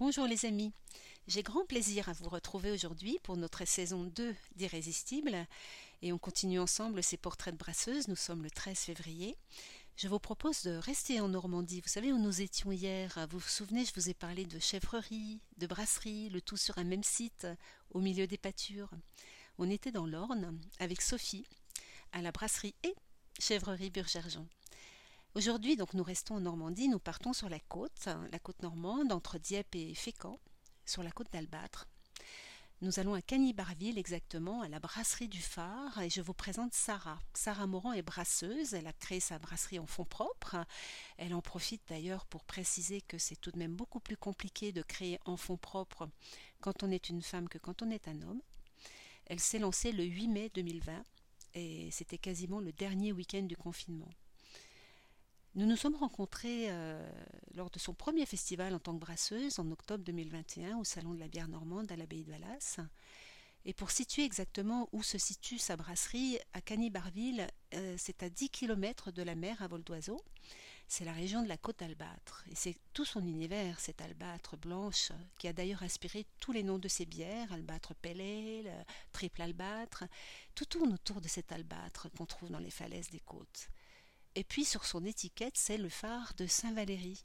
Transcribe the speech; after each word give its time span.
Bonjour 0.00 0.28
les 0.28 0.46
amis, 0.46 0.70
j'ai 1.26 1.42
grand 1.42 1.66
plaisir 1.66 2.08
à 2.08 2.12
vous 2.12 2.28
retrouver 2.28 2.70
aujourd'hui 2.70 3.18
pour 3.24 3.36
notre 3.36 3.66
saison 3.66 4.04
2 4.04 4.32
d'Irrésistible 4.54 5.44
et 6.02 6.12
on 6.12 6.18
continue 6.18 6.60
ensemble 6.60 7.02
ces 7.02 7.16
portraits 7.16 7.52
de 7.52 7.58
brasseuses, 7.58 8.06
nous 8.06 8.14
sommes 8.14 8.44
le 8.44 8.50
13 8.50 8.78
février. 8.78 9.36
Je 9.96 10.06
vous 10.06 10.20
propose 10.20 10.62
de 10.62 10.76
rester 10.76 11.20
en 11.20 11.26
Normandie, 11.26 11.80
vous 11.80 11.88
savez 11.88 12.12
où 12.12 12.18
nous 12.18 12.42
étions 12.42 12.70
hier, 12.70 13.26
vous 13.28 13.40
vous 13.40 13.48
souvenez 13.48 13.84
je 13.84 13.92
vous 13.96 14.08
ai 14.08 14.14
parlé 14.14 14.46
de 14.46 14.60
chèvrerie, 14.60 15.40
de 15.56 15.66
brasserie, 15.66 16.28
le 16.28 16.40
tout 16.40 16.56
sur 16.56 16.78
un 16.78 16.84
même 16.84 17.02
site, 17.02 17.48
au 17.90 17.98
milieu 18.00 18.28
des 18.28 18.38
pâtures. 18.38 18.90
On 19.58 19.68
était 19.68 19.90
dans 19.90 20.06
l'Orne 20.06 20.60
avec 20.78 21.02
Sophie, 21.02 21.44
à 22.12 22.22
la 22.22 22.30
brasserie 22.30 22.76
et 22.84 22.94
chèvrerie 23.40 23.90
Burgergeon. 23.90 24.46
Aujourd'hui, 25.34 25.76
donc, 25.76 25.94
nous 25.94 26.02
restons 26.02 26.36
en 26.36 26.40
Normandie. 26.40 26.88
Nous 26.88 26.98
partons 26.98 27.32
sur 27.32 27.48
la 27.48 27.60
côte, 27.60 28.08
la 28.32 28.38
côte 28.38 28.62
normande, 28.62 29.12
entre 29.12 29.38
Dieppe 29.38 29.76
et 29.76 29.94
Fécamp, 29.94 30.40
sur 30.84 31.02
la 31.02 31.10
côte 31.10 31.30
d'Albâtre. 31.32 31.86
Nous 32.80 32.98
allons 32.98 33.14
à 33.14 33.22
Cagny-Barville 33.22 33.98
exactement, 33.98 34.62
à 34.62 34.68
la 34.68 34.80
brasserie 34.80 35.28
du 35.28 35.42
phare, 35.42 36.00
et 36.00 36.10
je 36.10 36.22
vous 36.22 36.32
présente 36.32 36.72
Sarah. 36.72 37.18
Sarah 37.34 37.66
Morand 37.66 37.92
est 37.92 38.02
brasseuse, 38.02 38.72
elle 38.72 38.86
a 38.86 38.92
créé 38.92 39.20
sa 39.20 39.38
brasserie 39.38 39.80
en 39.80 39.86
fonds 39.86 40.04
propres. 40.04 40.64
Elle 41.18 41.34
en 41.34 41.42
profite 41.42 41.82
d'ailleurs 41.88 42.24
pour 42.26 42.44
préciser 42.44 43.00
que 43.00 43.18
c'est 43.18 43.36
tout 43.36 43.50
de 43.50 43.58
même 43.58 43.74
beaucoup 43.74 44.00
plus 44.00 44.16
compliqué 44.16 44.72
de 44.72 44.82
créer 44.82 45.18
en 45.24 45.36
fonds 45.36 45.56
propres 45.56 46.08
quand 46.60 46.82
on 46.82 46.90
est 46.90 47.10
une 47.10 47.22
femme 47.22 47.48
que 47.48 47.58
quand 47.58 47.82
on 47.82 47.90
est 47.90 48.08
un 48.08 48.22
homme. 48.22 48.42
Elle 49.26 49.40
s'est 49.40 49.58
lancée 49.58 49.92
le 49.92 50.04
8 50.04 50.28
mai 50.28 50.50
2020, 50.54 51.04
et 51.54 51.90
c'était 51.90 52.18
quasiment 52.18 52.60
le 52.60 52.72
dernier 52.72 53.12
week-end 53.12 53.42
du 53.42 53.56
confinement. 53.56 54.08
Nous 55.54 55.66
nous 55.66 55.76
sommes 55.76 55.96
rencontrés 55.96 56.66
euh, 56.68 57.10
lors 57.54 57.70
de 57.70 57.78
son 57.78 57.94
premier 57.94 58.26
festival 58.26 58.74
en 58.74 58.78
tant 58.78 58.94
que 58.94 59.00
brasseuse 59.00 59.58
en 59.58 59.70
octobre 59.70 60.04
2021 60.04 60.76
au 60.76 60.84
Salon 60.84 61.14
de 61.14 61.18
la 61.18 61.28
bière 61.28 61.48
normande 61.48 61.90
à 61.90 61.96
l'abbaye 61.96 62.22
de 62.22 62.30
Valas. 62.30 62.80
Et 63.64 63.72
pour 63.72 63.90
situer 63.90 64.24
exactement 64.24 64.88
où 64.92 65.02
se 65.02 65.18
situe 65.18 65.58
sa 65.58 65.76
brasserie, 65.76 66.38
à 66.52 66.60
Cagny-Barville, 66.60 67.48
euh, 67.74 67.94
c'est 67.98 68.22
à 68.22 68.30
10 68.30 68.50
km 68.50 69.10
de 69.10 69.22
la 69.22 69.34
mer 69.34 69.60
à 69.62 69.68
vol 69.68 69.82
d'oiseau. 69.82 70.22
C'est 70.86 71.04
la 71.04 71.12
région 71.12 71.42
de 71.42 71.48
la 71.48 71.56
côte 71.56 71.82
albâtre. 71.82 72.44
Et 72.50 72.54
c'est 72.54 72.76
tout 72.92 73.04
son 73.04 73.26
univers, 73.26 73.80
cette 73.80 74.00
albâtre 74.00 74.56
blanche, 74.56 75.12
qui 75.38 75.48
a 75.48 75.52
d'ailleurs 75.52 75.82
inspiré 75.82 76.24
tous 76.40 76.52
les 76.52 76.62
noms 76.62 76.78
de 76.78 76.88
ses 76.88 77.04
bières, 77.04 77.52
albâtre 77.52 77.94
pelle 77.94 78.86
triple 79.12 79.42
albâtre. 79.42 80.04
Tout 80.54 80.64
tourne 80.66 80.94
autour 80.94 81.20
de 81.20 81.28
cet 81.28 81.52
albâtre 81.52 82.08
qu'on 82.16 82.26
trouve 82.26 82.50
dans 82.50 82.58
les 82.58 82.70
falaises 82.70 83.10
des 83.10 83.20
côtes. 83.20 83.68
Et 84.34 84.44
puis 84.44 84.64
sur 84.64 84.84
son 84.84 85.04
étiquette, 85.04 85.56
c'est 85.56 85.78
le 85.78 85.88
phare 85.88 86.34
de 86.36 86.46
Saint-Valéry. 86.46 87.24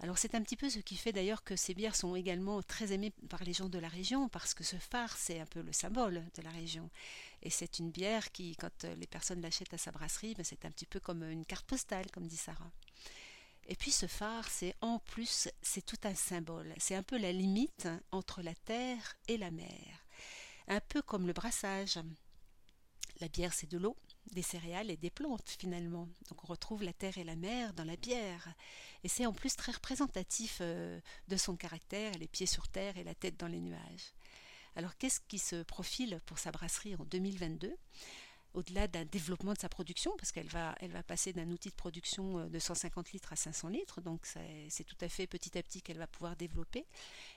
Alors 0.00 0.18
c'est 0.18 0.34
un 0.34 0.42
petit 0.42 0.56
peu 0.56 0.68
ce 0.68 0.80
qui 0.80 0.96
fait 0.96 1.12
d'ailleurs 1.12 1.44
que 1.44 1.54
ces 1.54 1.74
bières 1.74 1.94
sont 1.94 2.16
également 2.16 2.60
très 2.60 2.92
aimées 2.92 3.12
par 3.30 3.44
les 3.44 3.52
gens 3.52 3.68
de 3.68 3.78
la 3.78 3.88
région, 3.88 4.28
parce 4.28 4.52
que 4.52 4.64
ce 4.64 4.76
phare, 4.76 5.16
c'est 5.16 5.38
un 5.38 5.46
peu 5.46 5.62
le 5.62 5.72
symbole 5.72 6.24
de 6.34 6.42
la 6.42 6.50
région. 6.50 6.90
Et 7.42 7.50
c'est 7.50 7.78
une 7.78 7.90
bière 7.90 8.32
qui, 8.32 8.56
quand 8.56 8.84
les 8.84 9.06
personnes 9.06 9.40
l'achètent 9.40 9.74
à 9.74 9.78
sa 9.78 9.92
brasserie, 9.92 10.34
ben, 10.34 10.44
c'est 10.44 10.64
un 10.64 10.70
petit 10.70 10.86
peu 10.86 10.98
comme 10.98 11.22
une 11.22 11.46
carte 11.46 11.66
postale, 11.66 12.10
comme 12.10 12.26
dit 12.26 12.36
Sarah. 12.36 12.72
Et 13.66 13.76
puis 13.76 13.92
ce 13.92 14.06
phare, 14.06 14.48
c'est 14.48 14.74
en 14.80 14.98
plus, 14.98 15.48
c'est 15.62 15.86
tout 15.86 16.00
un 16.02 16.16
symbole. 16.16 16.74
C'est 16.78 16.96
un 16.96 17.04
peu 17.04 17.16
la 17.16 17.30
limite 17.30 17.88
entre 18.10 18.42
la 18.42 18.54
terre 18.54 19.14
et 19.28 19.38
la 19.38 19.52
mer. 19.52 20.04
Un 20.66 20.80
peu 20.80 21.00
comme 21.00 21.28
le 21.28 21.32
brassage. 21.32 22.00
La 23.20 23.28
bière, 23.28 23.54
c'est 23.54 23.70
de 23.70 23.78
l'eau, 23.78 23.96
des 24.30 24.42
céréales 24.42 24.90
et 24.90 24.96
des 24.96 25.10
plantes 25.10 25.48
finalement. 25.58 26.08
Donc 26.28 26.44
on 26.44 26.46
retrouve 26.46 26.82
la 26.82 26.92
terre 26.92 27.18
et 27.18 27.24
la 27.24 27.36
mer 27.36 27.72
dans 27.74 27.84
la 27.84 27.96
bière. 27.96 28.54
Et 29.04 29.08
c'est 29.08 29.26
en 29.26 29.32
plus 29.32 29.56
très 29.56 29.72
représentatif 29.72 30.58
euh, 30.60 31.00
de 31.28 31.36
son 31.36 31.56
caractère, 31.56 32.12
les 32.18 32.28
pieds 32.28 32.46
sur 32.46 32.68
terre 32.68 32.96
et 32.96 33.04
la 33.04 33.14
tête 33.14 33.38
dans 33.38 33.48
les 33.48 33.60
nuages. 33.60 34.14
Alors 34.76 34.96
qu'est-ce 34.96 35.20
qui 35.20 35.38
se 35.38 35.62
profile 35.62 36.20
pour 36.26 36.38
sa 36.38 36.50
brasserie 36.50 36.94
en 36.96 37.04
2022 37.04 37.76
au-delà 38.54 38.86
d'un 38.86 39.04
développement 39.04 39.54
de 39.54 39.58
sa 39.58 39.68
production, 39.68 40.14
parce 40.18 40.32
qu'elle 40.32 40.48
va, 40.48 40.74
elle 40.80 40.90
va 40.92 41.02
passer 41.02 41.32
d'un 41.32 41.50
outil 41.50 41.70
de 41.70 41.74
production 41.74 42.38
euh, 42.38 42.48
de 42.48 42.58
150 42.58 43.12
litres 43.12 43.32
à 43.32 43.36
500 43.36 43.68
litres, 43.68 44.00
donc 44.00 44.26
c'est 44.68 44.84
tout 44.84 44.96
à 45.00 45.08
fait 45.08 45.26
petit 45.26 45.56
à 45.56 45.62
petit 45.62 45.82
qu'elle 45.82 45.98
va 45.98 46.06
pouvoir 46.06 46.36
développer, 46.36 46.86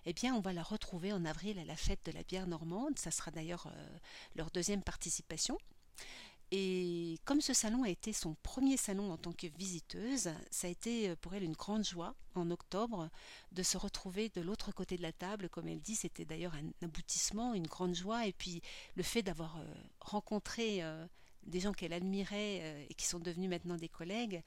eh 0.05 0.13
bien 0.13 0.35
on 0.35 0.41
va 0.41 0.53
la 0.53 0.63
retrouver 0.63 1.13
en 1.13 1.25
avril 1.25 1.57
à 1.59 1.65
la 1.65 1.75
fête 1.75 2.05
de 2.05 2.11
la 2.11 2.23
bière 2.23 2.47
normande, 2.47 2.97
ça 2.99 3.11
sera 3.11 3.31
d'ailleurs 3.31 3.67
euh, 3.67 3.97
leur 4.35 4.51
deuxième 4.51 4.83
participation, 4.83 5.57
et 6.57 7.19
comme 7.25 7.41
ce 7.41 7.53
salon 7.53 7.83
a 7.83 7.89
été 7.89 8.13
son 8.13 8.35
premier 8.41 8.77
salon 8.77 9.11
en 9.11 9.17
tant 9.17 9.33
que 9.33 9.47
visiteuse, 9.57 10.29
ça 10.51 10.67
a 10.67 10.69
été 10.69 11.09
euh, 11.09 11.15
pour 11.19 11.33
elle 11.33 11.43
une 11.43 11.51
grande 11.51 11.83
joie 11.83 12.15
en 12.33 12.49
octobre 12.49 13.09
de 13.51 13.61
se 13.61 13.77
retrouver 13.77 14.29
de 14.29 14.39
l'autre 14.39 14.71
côté 14.71 14.95
de 14.95 15.01
la 15.01 15.11
table. 15.11 15.49
Comme 15.49 15.67
elle 15.67 15.81
dit, 15.81 15.95
c'était 15.95 16.23
d'ailleurs 16.23 16.53
un 16.55 16.85
aboutissement, 16.85 17.55
une 17.55 17.67
grande 17.67 17.93
joie. 17.93 18.25
Et 18.25 18.31
puis 18.31 18.61
le 18.95 19.03
fait 19.03 19.21
d'avoir 19.21 19.57
euh, 19.57 19.65
rencontré 19.99 20.81
euh, 20.81 21.05
des 21.43 21.59
gens 21.59 21.73
qu'elle 21.73 21.91
admirait 21.91 22.87
et 22.89 22.93
qui 22.93 23.05
sont 23.05 23.19
devenus 23.19 23.49
maintenant 23.49 23.75
des 23.75 23.89
collègues, 23.89 24.41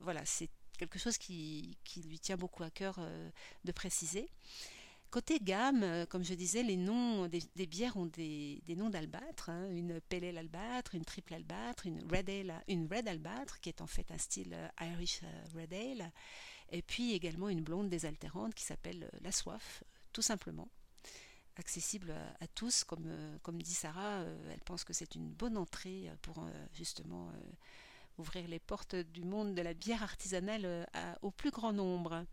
voilà, 0.00 0.24
c'est 0.24 0.50
quelque 0.76 0.98
chose 0.98 1.18
qui, 1.18 1.78
qui, 1.84 2.02
lui 2.02 2.18
tient 2.18 2.36
beaucoup 2.36 2.64
à 2.64 2.70
cœur 2.70 2.98
de 3.64 3.70
préciser. 3.70 4.28
Côté 5.14 5.38
gamme, 5.38 5.84
euh, 5.84 6.06
comme 6.06 6.24
je 6.24 6.34
disais, 6.34 6.64
les 6.64 6.76
noms 6.76 7.28
des, 7.28 7.66
bières 7.68 7.96
ont 7.96 8.06
des, 8.06 8.60
noms 8.76 8.90
d'albâtre. 8.90 9.48
Hein. 9.48 9.70
une 9.70 10.00
pale 10.00 10.24
ale 10.24 10.38
albâtre, 10.38 10.96
une 10.96 11.04
triple 11.04 11.34
albâtre, 11.34 11.86
une 11.86 12.02
red 12.12 12.28
ale, 12.28 12.64
une 12.66 12.92
red 12.92 13.06
albâtre 13.06 13.60
qui 13.60 13.68
est 13.68 13.80
en 13.80 13.86
fait 13.86 14.10
un 14.10 14.18
style 14.18 14.52
euh, 14.52 14.68
Irish 14.80 15.20
euh, 15.22 15.60
red 15.60 15.72
ale, 15.72 16.10
et 16.72 16.82
puis 16.82 17.12
également 17.12 17.48
une 17.48 17.62
blonde 17.62 17.88
désaltérante 17.88 18.56
qui 18.56 18.64
s'appelle 18.64 19.08
la 19.20 19.30
soif, 19.30 19.84
tout 20.12 20.20
simplement 20.20 20.68
accessible 21.54 22.12
à, 22.40 22.48
tous, 22.48 22.82
comme, 22.82 23.08
comme 23.44 23.62
dit 23.62 23.74
Sarah, 23.74 24.24
elle 24.50 24.64
pense 24.64 24.82
que 24.82 24.92
c'est 24.92 25.14
une 25.14 25.28
bonne 25.28 25.56
entrée 25.56 26.10
pour 26.22 26.44
justement 26.72 27.30
ouvrir 28.18 28.48
les 28.48 28.58
portes 28.58 28.96
du 28.96 29.22
monde 29.22 29.54
de 29.54 29.62
la 29.62 29.74
bière 29.74 30.02
artisanale 30.02 30.88
au 31.22 31.30
plus 31.30 31.52
grand 31.52 31.72
nombre. 31.72 32.26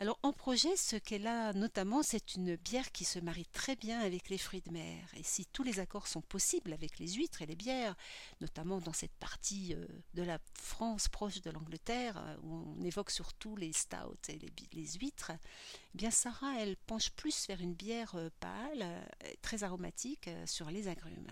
Alors 0.00 0.20
en 0.22 0.32
projet, 0.32 0.76
ce 0.76 0.94
qu'elle 0.94 1.26
a 1.26 1.52
notamment, 1.52 2.04
c'est 2.04 2.36
une 2.36 2.54
bière 2.54 2.92
qui 2.92 3.04
se 3.04 3.18
marie 3.18 3.46
très 3.46 3.74
bien 3.74 3.98
avec 3.98 4.28
les 4.28 4.38
fruits 4.38 4.60
de 4.60 4.70
mer. 4.70 5.04
Et 5.16 5.24
si 5.24 5.44
tous 5.46 5.64
les 5.64 5.80
accords 5.80 6.06
sont 6.06 6.20
possibles 6.20 6.72
avec 6.72 7.00
les 7.00 7.14
huîtres 7.14 7.42
et 7.42 7.46
les 7.46 7.56
bières, 7.56 7.96
notamment 8.40 8.78
dans 8.78 8.92
cette 8.92 9.16
partie 9.16 9.74
euh, 9.74 9.84
de 10.14 10.22
la 10.22 10.38
France 10.54 11.08
proche 11.08 11.40
de 11.40 11.50
l'Angleterre, 11.50 12.16
euh, 12.16 12.36
où 12.44 12.76
on 12.78 12.84
évoque 12.84 13.10
surtout 13.10 13.56
les 13.56 13.72
stouts 13.72 14.14
et 14.28 14.38
les, 14.72 14.86
huîtres, 15.00 15.32
eh 15.94 15.98
bien 15.98 16.12
Sarah, 16.12 16.60
elle 16.60 16.76
penche 16.76 17.10
plus 17.10 17.48
vers 17.48 17.60
une 17.60 17.74
bière 17.74 18.14
euh, 18.14 18.30
pâle, 18.38 18.86
très 19.42 19.64
aromatique 19.64 20.30
sur 20.46 20.70
les 20.70 20.86
agrumes. 20.86 21.26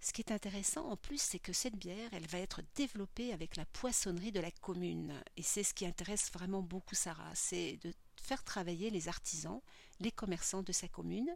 Ce 0.00 0.12
qui 0.12 0.22
est 0.22 0.32
intéressant 0.32 0.88
en 0.88 0.96
plus, 0.96 1.20
c'est 1.20 1.38
que 1.38 1.52
cette 1.52 1.76
bière, 1.76 2.08
elle 2.12 2.26
va 2.26 2.38
être 2.38 2.62
développée 2.76 3.32
avec 3.32 3.56
la 3.56 3.64
poissonnerie 3.66 4.32
de 4.32 4.40
la 4.40 4.50
commune. 4.50 5.12
Et 5.36 5.42
c'est 5.42 5.64
ce 5.64 5.74
qui 5.74 5.86
intéresse 5.86 6.30
vraiment 6.32 6.62
beaucoup 6.62 6.94
Sarah, 6.94 7.34
c'est 7.34 7.78
de 7.82 7.92
faire 8.22 8.44
travailler 8.44 8.90
les 8.90 9.08
artisans, 9.08 9.60
les 10.00 10.12
commerçants 10.12 10.62
de 10.62 10.72
sa 10.72 10.88
commune, 10.88 11.34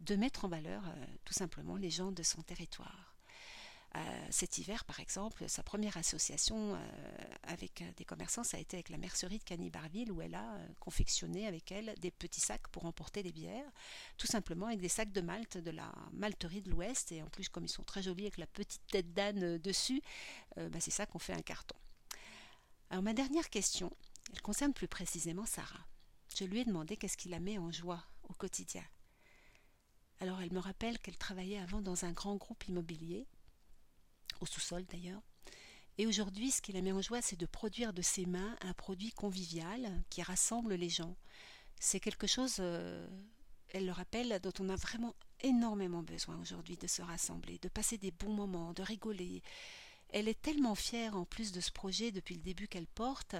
de 0.00 0.16
mettre 0.16 0.44
en 0.44 0.48
valeur 0.48 0.82
euh, 0.86 1.06
tout 1.24 1.32
simplement 1.32 1.76
les 1.76 1.90
gens 1.90 2.12
de 2.12 2.22
son 2.22 2.42
territoire. 2.42 3.13
Euh, 3.96 4.26
cet 4.30 4.58
hiver, 4.58 4.84
par 4.84 4.98
exemple, 4.98 5.48
sa 5.48 5.62
première 5.62 5.96
association 5.96 6.74
euh, 6.74 6.78
avec 7.44 7.80
euh, 7.80 7.92
des 7.96 8.04
commerçants, 8.04 8.42
ça 8.42 8.56
a 8.56 8.60
été 8.60 8.76
avec 8.76 8.88
la 8.88 8.96
mercerie 8.96 9.38
de 9.38 9.44
Cagny-Barville, 9.44 10.10
où 10.10 10.20
elle 10.20 10.34
a 10.34 10.58
confectionné 10.80 11.46
avec 11.46 11.70
elle 11.70 11.94
des 12.00 12.10
petits 12.10 12.40
sacs 12.40 12.66
pour 12.68 12.86
emporter 12.86 13.22
les 13.22 13.30
bières, 13.30 13.70
tout 14.18 14.26
simplement 14.26 14.66
avec 14.66 14.80
des 14.80 14.88
sacs 14.88 15.12
de 15.12 15.20
malt 15.20 15.58
de 15.58 15.70
la 15.70 15.92
malterie 16.12 16.60
de 16.60 16.70
l'Ouest, 16.70 17.12
et 17.12 17.22
en 17.22 17.28
plus, 17.28 17.48
comme 17.48 17.64
ils 17.64 17.68
sont 17.68 17.84
très 17.84 18.02
jolis 18.02 18.24
avec 18.24 18.38
la 18.38 18.48
petite 18.48 18.84
tête 18.88 19.12
d'âne 19.12 19.58
dessus, 19.58 20.02
bah, 20.56 20.80
c'est 20.80 20.90
ça 20.90 21.06
qu'on 21.06 21.18
fait 21.18 21.32
un 21.32 21.42
carton. 21.42 21.76
Alors 22.90 23.02
ma 23.02 23.14
dernière 23.14 23.48
question, 23.50 23.92
elle 24.32 24.42
concerne 24.42 24.72
plus 24.72 24.88
précisément 24.88 25.46
Sarah. 25.46 25.86
Je 26.36 26.44
lui 26.44 26.60
ai 26.60 26.64
demandé 26.64 26.96
qu'est-ce 26.96 27.16
qui 27.16 27.28
la 27.28 27.40
met 27.40 27.58
en 27.58 27.70
joie 27.70 28.04
au 28.28 28.32
quotidien. 28.34 28.84
Alors 30.20 30.40
elle 30.40 30.52
me 30.52 30.58
rappelle 30.58 30.98
qu'elle 30.98 31.18
travaillait 31.18 31.58
avant 31.58 31.80
dans 31.80 32.04
un 32.04 32.12
grand 32.12 32.36
groupe 32.36 32.66
immobilier 32.68 33.26
au 34.40 34.46
sous-sol 34.46 34.84
d'ailleurs. 34.86 35.22
Et 35.96 36.06
aujourd'hui, 36.06 36.50
ce 36.50 36.60
qui 36.60 36.72
la 36.72 36.82
met 36.82 36.92
en 36.92 37.00
joie, 37.00 37.22
c'est 37.22 37.38
de 37.38 37.46
produire 37.46 37.92
de 37.92 38.02
ses 38.02 38.26
mains 38.26 38.56
un 38.62 38.72
produit 38.72 39.12
convivial 39.12 40.02
qui 40.10 40.22
rassemble 40.22 40.74
les 40.74 40.88
gens. 40.88 41.16
C'est 41.78 42.00
quelque 42.00 42.26
chose, 42.26 42.56
euh, 42.58 43.06
elle 43.68 43.86
le 43.86 43.92
rappelle, 43.92 44.40
dont 44.42 44.52
on 44.58 44.68
a 44.70 44.76
vraiment 44.76 45.14
énormément 45.40 46.02
besoin 46.02 46.40
aujourd'hui 46.40 46.76
de 46.76 46.86
se 46.86 47.02
rassembler, 47.02 47.58
de 47.58 47.68
passer 47.68 47.98
des 47.98 48.10
bons 48.10 48.32
moments, 48.32 48.72
de 48.72 48.82
rigoler. 48.82 49.42
Elle 50.10 50.28
est 50.28 50.40
tellement 50.40 50.74
fière 50.74 51.16
en 51.16 51.24
plus 51.24 51.52
de 51.52 51.60
ce 51.60 51.70
projet 51.70 52.10
depuis 52.10 52.34
le 52.34 52.42
début 52.42 52.66
qu'elle 52.66 52.86
porte, 52.86 53.36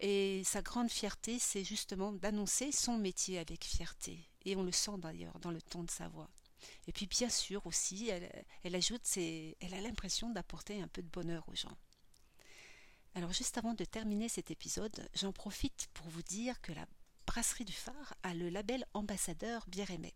et 0.00 0.42
sa 0.44 0.62
grande 0.62 0.90
fierté, 0.90 1.38
c'est 1.40 1.64
justement 1.64 2.12
d'annoncer 2.12 2.70
son 2.70 2.98
métier 2.98 3.38
avec 3.38 3.64
fierté. 3.64 4.28
Et 4.44 4.54
on 4.54 4.62
le 4.62 4.70
sent 4.70 4.98
d'ailleurs 4.98 5.38
dans 5.40 5.50
le 5.50 5.60
ton 5.60 5.82
de 5.82 5.90
sa 5.90 6.08
voix. 6.08 6.30
Et 6.86 6.92
puis 6.92 7.06
bien 7.06 7.28
sûr 7.28 7.66
aussi, 7.66 8.08
elle, 8.08 8.74
ajoute, 8.74 9.02
c'est, 9.04 9.56
elle 9.60 9.74
a 9.74 9.80
l'impression 9.80 10.30
d'apporter 10.30 10.80
un 10.80 10.88
peu 10.88 11.02
de 11.02 11.08
bonheur 11.08 11.48
aux 11.48 11.54
gens. 11.54 11.76
Alors 13.14 13.32
juste 13.32 13.58
avant 13.58 13.74
de 13.74 13.84
terminer 13.84 14.28
cet 14.28 14.50
épisode, 14.50 15.08
j'en 15.14 15.32
profite 15.32 15.88
pour 15.94 16.08
vous 16.08 16.22
dire 16.22 16.60
que 16.60 16.72
la 16.72 16.86
Brasserie 17.26 17.66
du 17.66 17.74
Phare 17.74 18.14
a 18.22 18.32
le 18.32 18.48
label 18.48 18.86
ambassadeur 18.94 19.66
bière 19.68 19.90
aimée. 19.90 20.14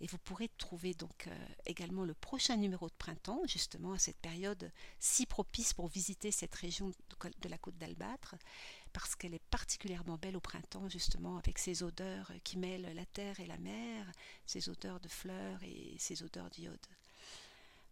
Et 0.00 0.06
vous 0.06 0.18
pourrez 0.18 0.48
trouver 0.58 0.94
donc 0.94 1.26
euh, 1.26 1.48
également 1.64 2.04
le 2.04 2.14
prochain 2.14 2.56
numéro 2.56 2.88
de 2.88 2.94
printemps, 2.94 3.40
justement 3.46 3.92
à 3.92 3.98
cette 3.98 4.18
période 4.18 4.70
si 5.00 5.26
propice 5.26 5.72
pour 5.72 5.88
visiter 5.88 6.30
cette 6.30 6.54
région 6.54 6.92
de 7.40 7.48
la 7.48 7.58
côte 7.58 7.78
d'Albâtre, 7.78 8.36
parce 8.96 9.14
qu'elle 9.14 9.34
est 9.34 9.50
particulièrement 9.50 10.16
belle 10.16 10.38
au 10.38 10.40
printemps, 10.40 10.88
justement, 10.88 11.36
avec 11.36 11.58
ses 11.58 11.82
odeurs 11.82 12.32
qui 12.44 12.56
mêlent 12.56 12.94
la 12.94 13.04
terre 13.04 13.38
et 13.40 13.46
la 13.46 13.58
mer, 13.58 14.10
ses 14.46 14.70
odeurs 14.70 15.00
de 15.00 15.08
fleurs 15.08 15.62
et 15.62 15.96
ses 15.98 16.22
odeurs 16.22 16.48
d'iode. 16.48 16.86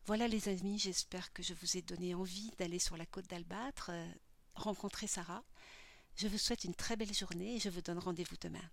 Voilà 0.07 0.29
les 0.29 0.49
amis, 0.49 0.79
j'espère 0.79 1.31
que 1.35 1.43
je 1.43 1.53
vous 1.53 1.77
ai 1.77 1.83
donné 1.83 2.15
envie 2.15 2.51
d'aller 2.57 2.79
sur 2.79 2.97
la 2.97 3.05
côte 3.05 3.29
d'Albâtre, 3.29 3.91
euh, 3.93 4.09
rencontrer 4.55 5.07
Sarah. 5.07 5.45
Je 6.17 6.27
vous 6.27 6.39
souhaite 6.39 6.65
une 6.65 6.75
très 6.75 6.97
belle 6.97 7.13
journée 7.13 7.57
et 7.57 7.61
je 7.61 7.69
vous 7.69 7.83
donne 7.83 7.99
rendez-vous 7.99 8.37
demain. 8.41 8.71